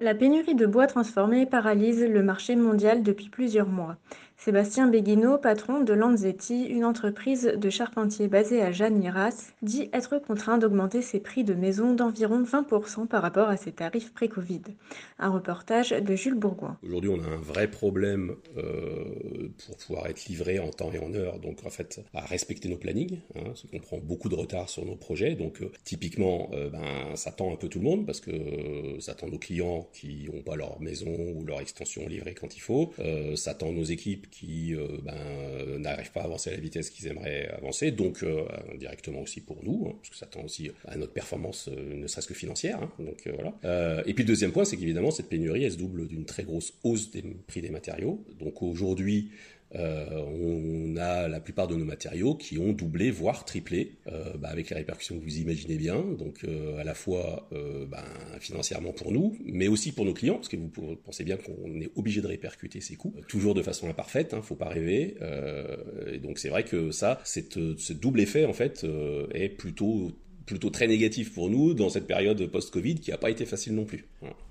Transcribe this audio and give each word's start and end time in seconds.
La 0.00 0.14
pénurie 0.14 0.54
de 0.54 0.64
bois 0.64 0.86
transformé 0.86 1.44
paralyse 1.44 2.04
le 2.04 2.22
marché 2.22 2.54
mondial 2.54 3.02
depuis 3.02 3.30
plusieurs 3.30 3.68
mois. 3.68 3.96
Sébastien 4.40 4.86
Béguineau, 4.86 5.36
patron 5.36 5.80
de 5.80 5.92
Lanzetti, 5.92 6.66
une 6.66 6.84
entreprise 6.84 7.54
de 7.56 7.70
charpentiers 7.70 8.28
basée 8.28 8.62
à 8.62 8.70
Jeanne-Liras, 8.70 9.52
dit 9.62 9.90
être 9.92 10.20
contraint 10.20 10.58
d'augmenter 10.58 11.02
ses 11.02 11.18
prix 11.18 11.42
de 11.42 11.54
maison 11.54 11.92
d'environ 11.92 12.44
20% 12.44 13.08
par 13.08 13.20
rapport 13.20 13.48
à 13.48 13.56
ses 13.56 13.72
tarifs 13.72 14.14
pré-Covid. 14.14 14.62
Un 15.18 15.30
reportage 15.30 15.90
de 15.90 16.14
Jules 16.14 16.36
Bourgoin. 16.36 16.78
Aujourd'hui, 16.84 17.10
on 17.10 17.20
a 17.20 17.26
un 17.26 17.40
vrai 17.40 17.68
problème 17.68 18.36
euh, 18.56 19.48
pour 19.66 19.76
pouvoir 19.76 20.06
être 20.06 20.26
livré 20.26 20.60
en 20.60 20.70
temps 20.70 20.92
et 20.92 21.00
en 21.00 21.12
heure, 21.14 21.40
donc 21.40 21.66
en 21.66 21.70
fait, 21.70 22.00
à 22.14 22.20
respecter 22.20 22.68
nos 22.68 22.78
plannings, 22.78 23.18
hein, 23.34 23.40
parce 23.46 23.66
qu'on 23.68 23.80
prend 23.80 23.98
beaucoup 23.98 24.28
de 24.28 24.36
retard 24.36 24.68
sur 24.68 24.86
nos 24.86 24.96
projets. 24.96 25.34
Donc, 25.34 25.60
euh, 25.62 25.72
typiquement, 25.82 26.48
euh, 26.52 26.70
ben, 26.70 27.16
ça 27.16 27.32
tend 27.32 27.52
un 27.52 27.56
peu 27.56 27.68
tout 27.68 27.80
le 27.80 27.84
monde, 27.84 28.06
parce 28.06 28.20
que 28.20 28.30
ça 29.00 29.14
tend 29.14 29.26
nos 29.26 29.38
clients 29.38 29.87
qui 29.92 30.28
n'ont 30.32 30.42
pas 30.42 30.56
leur 30.56 30.80
maison 30.80 31.14
ou 31.34 31.44
leur 31.44 31.60
extension 31.60 32.06
livrée 32.06 32.34
quand 32.34 32.56
il 32.56 32.60
faut, 32.60 32.92
euh, 32.98 33.36
ça 33.36 33.54
tend 33.54 33.72
nos 33.72 33.84
équipes 33.84 34.28
qui 34.30 34.74
euh, 34.74 34.86
ben, 35.02 35.14
euh, 35.16 35.78
n'arrivent 35.78 36.12
pas 36.12 36.20
à 36.20 36.24
avancer 36.24 36.50
à 36.50 36.54
la 36.54 36.60
vitesse 36.60 36.90
qu'ils 36.90 37.06
aimeraient 37.08 37.48
avancer, 37.48 37.90
donc 37.90 38.22
euh, 38.22 38.44
directement 38.78 39.20
aussi 39.22 39.40
pour 39.40 39.62
nous, 39.64 39.86
hein, 39.88 39.94
parce 39.98 40.10
que 40.10 40.16
ça 40.16 40.26
tend 40.26 40.42
aussi 40.44 40.70
à 40.86 40.96
notre 40.96 41.12
performance, 41.12 41.68
euh, 41.68 41.94
ne 41.94 42.06
serait-ce 42.06 42.28
que 42.28 42.34
financière. 42.34 42.82
hein, 42.82 42.90
donc 42.98 43.26
euh, 43.26 43.32
voilà. 43.34 43.54
Euh, 43.64 44.02
et 44.06 44.14
puis 44.14 44.24
deuxième 44.24 44.52
point, 44.52 44.64
c'est 44.64 44.76
qu'évidemment 44.76 45.10
cette 45.10 45.28
pénurie, 45.28 45.64
elle 45.64 45.72
se 45.72 45.76
double 45.78 46.06
d'une 46.06 46.24
très 46.24 46.44
grosse 46.44 46.74
hausse 46.84 47.10
des 47.10 47.22
prix 47.46 47.60
des 47.60 47.70
matériaux. 47.70 48.24
Donc 48.38 48.62
aujourd'hui, 48.62 49.30
euh, 49.74 50.06
on 50.10 50.96
a 50.96 51.28
la 51.28 51.40
plupart 51.40 51.68
de 51.68 51.74
nos 51.74 51.84
matériaux 51.84 52.34
qui 52.34 52.58
ont 52.58 52.72
doublé, 52.72 53.10
voire 53.10 53.44
triplé, 53.44 53.96
euh, 54.06 54.36
bah, 54.38 54.48
avec 54.48 54.70
les 54.70 54.76
répercussions 54.76 55.18
que 55.18 55.24
vous 55.24 55.38
imaginez 55.38 55.76
bien. 55.76 56.00
Donc 56.00 56.44
euh, 56.44 56.78
à 56.78 56.84
la 56.84 56.94
fois 56.94 57.48
ben, 57.50 58.04
financièrement 58.40 58.92
pour 58.92 59.12
nous, 59.12 59.36
mais 59.44 59.68
aussi 59.68 59.92
pour 59.92 60.04
nos 60.04 60.14
clients, 60.14 60.36
parce 60.36 60.48
que 60.48 60.56
vous 60.56 60.96
pensez 60.96 61.24
bien 61.24 61.36
qu'on 61.36 61.80
est 61.80 61.90
obligé 61.96 62.20
de 62.20 62.26
répercuter 62.26 62.80
ces 62.80 62.96
coûts, 62.96 63.14
toujours 63.28 63.54
de 63.54 63.62
façon 63.62 63.88
imparfaite, 63.88 64.34
hein, 64.34 64.42
faut 64.42 64.56
pas 64.56 64.68
rêver. 64.68 65.16
Et 66.12 66.18
donc 66.18 66.38
c'est 66.38 66.48
vrai 66.48 66.64
que 66.64 66.90
ça, 66.90 67.20
ce 67.24 67.92
double 67.92 68.20
effet 68.20 68.44
en 68.44 68.52
fait 68.52 68.86
est 69.32 69.48
plutôt 69.48 70.12
plutôt 70.48 70.70
très 70.70 70.86
négatif 70.86 71.34
pour 71.34 71.50
nous 71.50 71.74
dans 71.74 71.90
cette 71.90 72.06
période 72.06 72.44
post-Covid 72.46 72.96
qui 72.96 73.10
n'a 73.10 73.18
pas 73.18 73.30
été 73.30 73.44
facile 73.44 73.74
non 73.74 73.84
plus. 73.84 74.06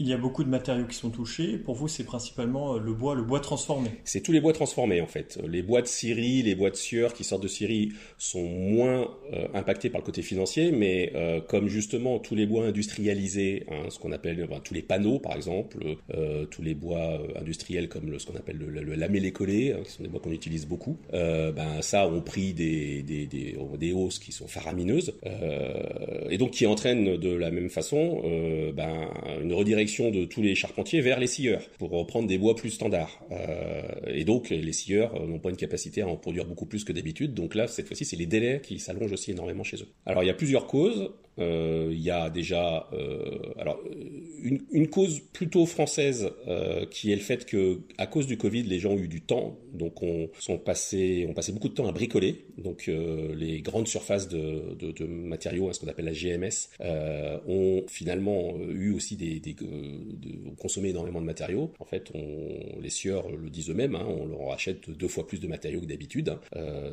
Il 0.00 0.06
y 0.06 0.12
a 0.12 0.18
beaucoup 0.18 0.44
de 0.44 0.48
matériaux 0.48 0.86
qui 0.86 0.94
sont 0.94 1.10
touchés. 1.10 1.56
Pour 1.56 1.74
vous, 1.74 1.88
c'est 1.88 2.04
principalement 2.04 2.74
euh, 2.74 2.78
le 2.78 2.92
bois, 2.92 3.16
le 3.16 3.22
bois 3.22 3.40
transformé. 3.40 3.90
C'est 4.04 4.20
tous 4.20 4.30
les 4.30 4.40
bois 4.40 4.52
transformés 4.52 5.00
en 5.00 5.06
fait. 5.06 5.40
Les 5.48 5.62
bois 5.62 5.82
de 5.82 5.88
scierie, 5.88 6.42
les 6.42 6.54
bois 6.54 6.70
de 6.70 6.76
sueur 6.76 7.14
qui 7.14 7.24
sortent 7.24 7.42
de 7.42 7.48
scierie 7.48 7.92
sont 8.16 8.44
moins 8.44 9.10
euh, 9.32 9.48
impactés 9.54 9.90
par 9.90 10.00
le 10.00 10.04
côté 10.04 10.22
financier, 10.22 10.70
mais 10.70 11.10
euh, 11.16 11.40
comme 11.40 11.68
justement 11.68 12.20
tous 12.20 12.36
les 12.36 12.46
bois 12.46 12.66
industrialisés, 12.66 13.64
hein, 13.70 13.88
ce 13.88 13.98
qu'on 13.98 14.12
appelle 14.12 14.46
enfin, 14.48 14.60
tous 14.62 14.74
les 14.74 14.82
panneaux 14.82 15.18
par 15.18 15.34
exemple, 15.34 15.78
euh, 16.14 16.44
tous 16.44 16.62
les 16.62 16.74
bois 16.74 17.20
industriels 17.34 17.88
comme 17.88 18.10
le, 18.10 18.18
ce 18.18 18.26
qu'on 18.26 18.36
appelle 18.36 18.58
le, 18.58 18.68
le 18.68 18.94
lamellé 18.94 19.32
collé, 19.32 19.72
hein, 19.72 19.80
qui 19.84 19.90
sont 19.90 20.02
des 20.04 20.08
bois 20.08 20.20
qu'on 20.20 20.32
utilise 20.32 20.66
beaucoup, 20.66 20.98
ben 21.12 21.80
ça 21.80 22.06
ont 22.06 22.20
pris 22.20 22.52
des, 22.52 23.02
des, 23.02 23.26
des, 23.26 23.56
des 23.78 23.92
hausses 23.92 24.18
qui 24.18 24.32
sont 24.32 24.46
faramineuses 24.46 25.14
euh, 25.26 25.77
et 26.30 26.38
donc 26.38 26.52
qui 26.52 26.66
entraînent 26.66 27.16
de 27.16 27.30
la 27.30 27.50
même 27.50 27.68
façon 27.68 28.22
euh, 28.24 28.72
ben, 28.72 29.10
une 29.42 29.52
redirection 29.52 30.10
de 30.10 30.24
tous 30.24 30.42
les 30.42 30.54
charpentiers 30.54 31.00
vers 31.00 31.18
les 31.18 31.26
scieurs 31.26 31.62
pour 31.78 31.90
reprendre 31.90 32.28
des 32.28 32.38
bois 32.38 32.54
plus 32.54 32.70
standards. 32.70 33.20
Euh, 33.30 33.82
et 34.06 34.24
donc 34.24 34.50
les 34.50 34.72
scieurs 34.72 35.14
euh, 35.14 35.26
n'ont 35.26 35.38
pas 35.38 35.50
une 35.50 35.56
capacité 35.56 36.02
à 36.02 36.08
en 36.08 36.16
produire 36.16 36.44
beaucoup 36.44 36.66
plus 36.66 36.84
que 36.84 36.92
d'habitude. 36.92 37.34
Donc 37.34 37.54
là, 37.54 37.66
cette 37.66 37.86
fois-ci, 37.86 38.04
c'est 38.04 38.16
les 38.16 38.26
délais 38.26 38.60
qui 38.62 38.78
s'allongent 38.78 39.12
aussi 39.12 39.30
énormément 39.30 39.64
chez 39.64 39.76
eux. 39.78 39.88
Alors 40.06 40.22
il 40.22 40.26
y 40.26 40.30
a 40.30 40.34
plusieurs 40.34 40.66
causes. 40.66 41.10
Euh, 41.38 41.88
il 41.92 42.00
y 42.00 42.10
a 42.10 42.30
déjà 42.30 42.88
euh, 42.92 43.38
alors 43.58 43.80
une, 44.42 44.88
cause 44.88 45.20
plutôt 45.32 45.66
française 45.66 46.30
euh, 46.46 46.86
qui 46.86 47.12
est 47.12 47.16
le 47.16 47.22
fait 47.22 47.44
que 47.44 47.80
à 47.96 48.06
cause 48.06 48.26
du 48.26 48.36
Covid 48.36 48.62
les 48.62 48.78
gens 48.78 48.92
ont 48.92 48.98
eu 48.98 49.08
du 49.08 49.20
temps. 49.20 49.58
Donc 49.72 50.02
on 50.02 50.28
sont 50.38 50.58
passés 50.58 51.26
on 51.28 51.34
passait 51.34 51.52
beaucoup 51.52 51.68
de 51.68 51.74
temps 51.74 51.86
à 51.86 51.92
bricoler. 51.92 52.46
Donc 52.56 52.90
les 53.36 53.60
grandes 53.60 53.88
surfaces 53.88 54.28
de, 54.28 55.04
matériaux 55.06 55.68
hein, 55.68 55.72
ce 55.72 55.80
qu'on 55.80 55.88
appelle 55.88 56.06
la 56.06 56.12
GMS 56.12 56.68
ont 57.46 57.84
finalement 57.88 58.58
eu 58.70 58.92
aussi 58.92 59.16
des, 59.16 59.40
des 59.40 59.54
de, 59.54 60.50
consommé 60.58 60.88
énormément 60.88 61.20
de 61.20 61.26
matériaux. 61.26 61.72
En 61.78 61.84
fait 61.84 62.12
les 62.80 62.90
sieurs 62.90 63.30
le 63.30 63.50
disent 63.50 63.70
eux-mêmes 63.70 63.94
hein, 63.94 64.06
on 64.08 64.26
leur 64.26 64.52
achète 64.52 64.90
deux 64.90 65.08
fois 65.08 65.26
plus 65.26 65.40
de 65.40 65.46
matériaux 65.46 65.80
que 65.80 65.86
d'habitude. 65.86 66.32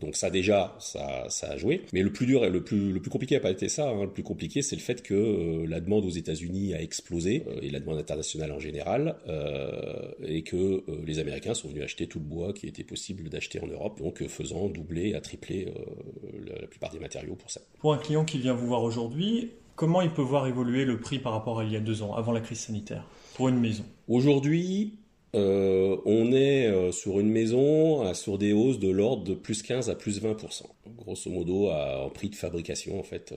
Donc 0.00 0.16
ça 0.16 0.30
déjà 0.30 0.76
ça, 0.78 1.26
ça 1.28 1.50
a 1.50 1.56
joué. 1.56 1.82
Mais 1.92 2.02
le 2.02 2.12
plus 2.12 2.26
dur 2.26 2.44
et 2.44 2.50
le 2.50 2.62
plus 2.62 2.92
le 2.92 3.00
plus 3.00 3.10
compliqué 3.10 3.36
a 3.36 3.40
pas 3.40 3.50
été 3.50 3.68
ça 3.68 3.88
hein, 3.88 4.10
compliqué, 4.26 4.60
c'est 4.60 4.76
le 4.76 4.82
fait 4.82 5.02
que 5.02 5.14
euh, 5.14 5.66
la 5.66 5.80
demande 5.80 6.04
aux 6.04 6.10
États-Unis 6.10 6.74
a 6.74 6.82
explosé 6.82 7.44
euh, 7.46 7.58
et 7.62 7.70
la 7.70 7.80
demande 7.80 7.98
internationale 7.98 8.52
en 8.52 8.58
général, 8.58 9.16
euh, 9.28 10.12
et 10.26 10.42
que 10.42 10.84
les 11.06 11.18
Américains 11.18 11.54
sont 11.54 11.68
venus 11.68 11.84
acheter 11.84 12.06
tout 12.06 12.18
le 12.18 12.24
bois 12.24 12.52
qui 12.52 12.66
était 12.66 12.84
possible 12.84 13.28
d'acheter 13.30 13.60
en 13.60 13.66
Europe, 13.66 13.98
donc 13.98 14.26
faisant 14.26 14.68
doubler 14.68 15.14
à 15.14 15.20
tripler 15.20 15.72
la, 16.46 16.60
la 16.60 16.66
plupart 16.66 16.90
des 16.90 16.98
matériaux 16.98 17.36
pour 17.36 17.50
ça. 17.50 17.60
Pour 17.78 17.94
un 17.94 17.98
client 17.98 18.24
qui 18.24 18.38
vient 18.38 18.54
vous 18.54 18.66
voir 18.66 18.82
aujourd'hui, 18.82 19.52
comment 19.76 20.02
il 20.02 20.10
peut 20.10 20.22
voir 20.22 20.46
évoluer 20.46 20.84
le 20.84 20.98
prix 21.00 21.18
par 21.18 21.32
rapport 21.32 21.60
à 21.60 21.64
il 21.64 21.72
y 21.72 21.76
a 21.76 21.80
deux 21.80 22.02
ans, 22.02 22.14
avant 22.14 22.32
la 22.32 22.40
crise 22.40 22.60
sanitaire, 22.60 23.06
pour 23.34 23.48
une 23.48 23.60
maison? 23.60 23.84
Aujourd'hui, 24.08 24.98
euh, 25.34 25.96
on 26.04 26.32
est 26.32 26.66
euh, 26.66 26.92
sur 26.92 27.18
une 27.20 27.30
maison 27.30 28.14
sur 28.14 28.38
des 28.38 28.52
hausses 28.52 28.78
de 28.78 28.88
l'ordre 28.88 29.24
de 29.24 29.34
plus 29.34 29.62
15 29.62 29.90
à 29.90 29.94
plus 29.94 30.22
20%. 30.22 30.62
Grosso 30.96 31.30
modo, 31.30 31.68
à, 31.68 32.04
en 32.04 32.10
prix 32.10 32.30
de 32.30 32.36
fabrication, 32.36 32.98
en 32.98 33.02
fait. 33.02 33.34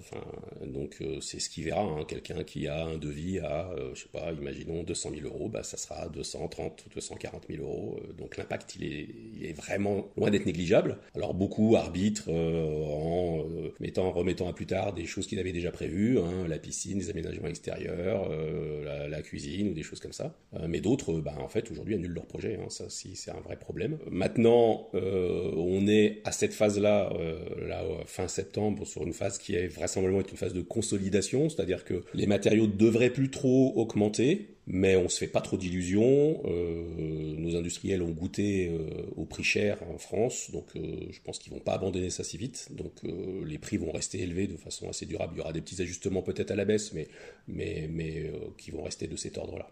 Donc, 0.66 0.98
euh, 1.02 1.20
c'est 1.20 1.40
ce 1.40 1.50
qui 1.50 1.64
verra. 1.64 1.82
Hein, 1.82 2.06
Quelqu'un 2.08 2.44
qui 2.44 2.68
a 2.68 2.86
un 2.86 2.98
devis 2.98 3.40
à, 3.40 3.70
je 3.94 4.02
sais 4.02 4.10
pas, 4.12 4.32
imaginons 4.32 4.84
200 4.84 5.12
000 5.22 5.26
euros, 5.26 5.50
bah, 5.50 5.64
ça 5.64 5.78
sera 5.78 6.08
230 6.10 6.86
ou 6.86 6.90
240 6.94 7.46
000 7.50 7.64
euros. 7.64 8.00
Donc, 8.18 8.38
l'impact, 8.38 8.76
il 8.76 9.46
est, 9.46 9.54
vraiment 9.54 10.06
loin 10.16 10.30
d'être 10.30 10.46
négligeable. 10.46 11.00
Alors, 11.16 11.34
beaucoup 11.34 11.76
arbitrent 11.76 12.30
en 12.30 13.44
mettant, 13.80 14.12
remettant 14.12 14.48
à 14.48 14.54
plus 14.54 14.68
tard 14.68 14.94
des 14.94 15.06
choses 15.06 15.28
qu'ils 15.28 15.40
avaient 15.40 15.52
déjà 15.52 15.72
prévues, 15.72 16.20
hein, 16.20 16.48
la 16.48 16.60
piscine, 16.60 17.00
les 17.00 17.10
aménagements 17.10 17.48
extérieurs, 17.48 18.30
la, 18.30 19.08
la, 19.08 19.22
cuisine 19.22 19.70
ou 19.70 19.74
des 19.74 19.84
choses 19.84 20.00
comme 20.00 20.14
ça. 20.14 20.36
mais 20.68 20.80
d'autres, 20.80 21.20
bah, 21.20 21.36
en 21.40 21.50
fait, 21.50 21.70
aujourd'hui, 21.80 21.96
annulent 21.96 22.14
leur 22.14 22.26
projet. 22.26 22.60
Hein, 22.62 22.70
ça, 22.70 22.86
c'est 22.90 23.32
un 23.32 23.40
vrai 23.42 23.58
problème. 23.58 23.98
Maintenant, 24.12 24.90
euh, 24.94 25.52
on 25.56 25.88
est 25.88 26.22
à 26.26 26.32
cette 26.32 26.54
phase-là, 26.54 27.12
euh, 27.14 27.68
là, 27.68 27.84
fin 28.06 28.28
septembre, 28.28 28.86
sur 28.86 29.04
une 29.06 29.14
phase 29.14 29.38
qui 29.38 29.56
est 29.56 29.68
vraisemblablement 29.68 30.24
une 30.30 30.38
phase 30.38 30.54
de 30.54 30.62
consolidation, 30.62 31.50
c'est-à-dire 31.50 31.86
que 31.86 32.04
les 32.14 32.28
matériaux 32.28 32.68
devraient 32.68 33.10
plus 33.10 33.30
trop 33.30 33.74
augmenter. 33.76 34.56
Mais 34.72 34.96
on 34.96 35.10
se 35.10 35.18
fait 35.18 35.28
pas 35.28 35.42
trop 35.42 35.58
d'illusions. 35.58 36.44
Euh, 36.46 37.36
nos 37.38 37.56
industriels 37.56 38.04
ont 38.04 38.12
goûté 38.12 38.70
euh, 38.70 38.88
au 39.16 39.26
prix 39.26 39.44
cher 39.44 39.80
en 39.92 39.98
France, 39.98 40.52
donc 40.52 40.68
euh, 40.76 41.08
je 41.10 41.20
pense 41.22 41.40
qu'ils 41.40 41.52
vont 41.52 41.60
pas 41.60 41.74
abandonner 41.74 42.12
ça 42.12 42.24
si 42.24 42.38
vite. 42.38 42.68
Donc 42.70 42.92
euh, 43.04 43.44
les 43.48 43.58
prix 43.58 43.78
vont 43.78 43.92
rester 43.92 44.20
élevés 44.22 44.46
de 44.46 44.58
façon 44.58 44.88
assez 44.88 45.08
durable. 45.08 45.34
Il 45.36 45.38
y 45.40 45.42
aura 45.42 45.54
des 45.54 45.62
petits 45.62 45.82
ajustements 45.82 46.22
peut-être 46.22 46.52
à 46.52 46.56
la 46.56 46.66
baisse, 46.66 46.94
mais 46.94 47.08
mais 47.48 47.90
mais 47.92 48.28
euh, 48.28 48.50
qui 48.60 48.70
vont 48.70 48.84
rester 48.84 49.08
de 49.08 49.16
cet 49.16 49.40
ordre-là. 49.40 49.72